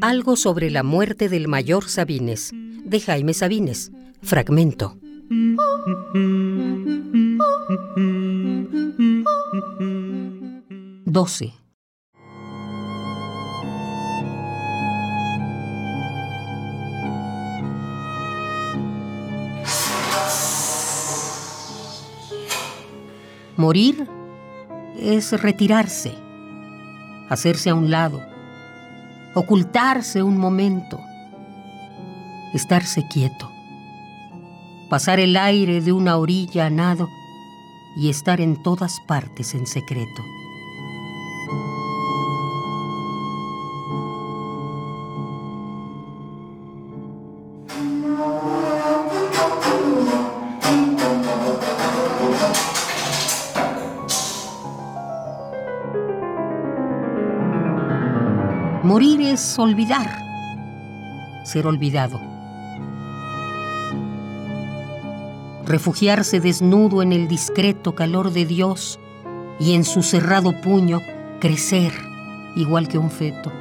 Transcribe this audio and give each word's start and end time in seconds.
Algo 0.00 0.34
sobre 0.34 0.68
la 0.70 0.82
muerte 0.82 1.28
del 1.28 1.46
mayor 1.46 1.88
Sabines, 1.88 2.50
de 2.52 2.98
Jaime 2.98 3.32
Sabines, 3.32 3.92
fragmento. 4.20 4.96
Doce. 11.04 11.52
Morir 23.56 24.08
es 24.98 25.32
retirarse, 25.40 26.14
hacerse 27.28 27.70
a 27.70 27.74
un 27.74 27.90
lado, 27.90 28.20
ocultarse 29.34 30.22
un 30.22 30.38
momento, 30.38 31.00
estarse 32.54 33.06
quieto, 33.08 33.50
pasar 34.88 35.20
el 35.20 35.36
aire 35.36 35.80
de 35.80 35.92
una 35.92 36.16
orilla 36.16 36.66
a 36.66 36.70
nado 36.70 37.08
y 37.96 38.10
estar 38.10 38.40
en 38.40 38.62
todas 38.62 39.00
partes 39.06 39.54
en 39.54 39.66
secreto. 39.66 40.22
Morir 58.82 59.20
es 59.20 59.58
olvidar, 59.58 60.24
ser 61.44 61.66
olvidado. 61.66 62.18
Refugiarse 65.66 66.40
desnudo 66.40 67.02
en 67.02 67.12
el 67.12 67.28
discreto 67.28 67.94
calor 67.94 68.32
de 68.32 68.46
Dios 68.46 68.98
y 69.58 69.74
en 69.74 69.84
su 69.84 70.02
cerrado 70.02 70.58
puño 70.62 71.02
crecer 71.40 71.92
igual 72.56 72.88
que 72.88 72.96
un 72.96 73.10
feto. 73.10 73.52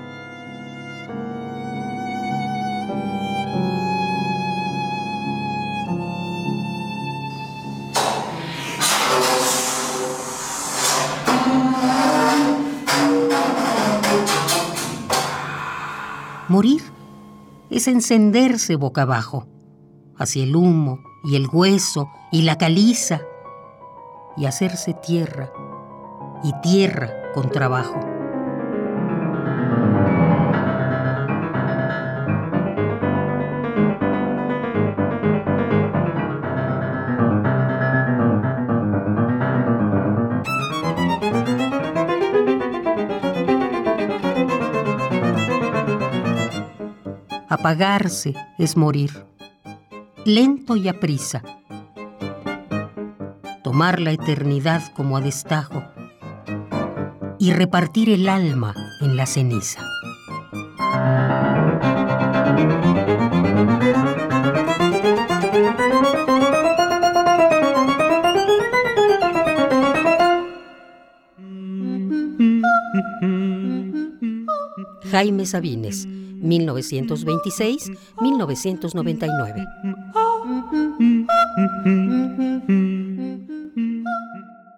Morir 16.50 16.82
es 17.70 17.88
encenderse 17.88 18.76
boca 18.76 19.04
abajo, 19.04 19.46
hacia 20.18 20.44
el 20.44 20.56
humo 20.56 21.00
y 21.24 21.36
el 21.36 21.48
hueso 21.48 22.10
y 22.32 22.42
la 22.42 22.58
caliza, 22.58 23.22
y 24.36 24.48
hacerse 24.48 24.96
tierra, 24.96 25.54
y 26.44 26.52
tierra 26.64 27.12
con 27.36 27.52
trabajo. 27.52 28.00
Apagarse 47.50 48.36
es 48.60 48.78
morir, 48.78 49.26
lento 50.24 50.76
y 50.76 50.88
aprisa. 50.88 51.42
Tomar 53.64 54.00
la 54.00 54.12
eternidad 54.12 54.84
como 54.96 55.18
a 55.18 55.22
destajo 55.22 55.84
y 57.40 57.52
repartir 57.52 58.12
el 58.12 58.30
alma 58.30 58.76
en 59.02 59.16
la 59.16 59.26
ceniza. 59.26 59.82
Jaime 75.10 75.48
Sabines 75.48 76.08
Mil 76.40 76.66
novecientos 76.66 77.26
veintiséis, 77.26 77.92
mil 78.22 78.38
novecientos 78.38 78.96
noventa 78.96 79.26
y 79.26 79.30
nueve. 79.38 79.66
Ah. 80.16 81.39